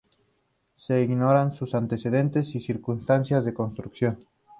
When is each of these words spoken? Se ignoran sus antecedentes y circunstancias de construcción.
Se 0.77 1.03
ignoran 1.03 1.51
sus 1.51 1.75
antecedentes 1.75 2.55
y 2.55 2.59
circunstancias 2.59 3.45
de 3.45 3.53
construcción. 3.53 4.17